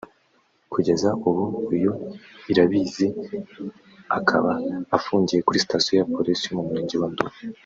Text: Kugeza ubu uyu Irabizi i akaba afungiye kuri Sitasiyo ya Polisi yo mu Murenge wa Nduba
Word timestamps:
Kugeza 0.73 1.09
ubu 1.29 1.43
uyu 1.73 1.91
Irabizi 2.51 3.05
i 3.11 3.15
akaba 4.17 4.51
afungiye 4.97 5.39
kuri 5.45 5.63
Sitasiyo 5.63 5.95
ya 5.99 6.09
Polisi 6.15 6.43
yo 6.47 6.55
mu 6.57 6.63
Murenge 6.67 6.95
wa 7.03 7.09
Nduba 7.13 7.31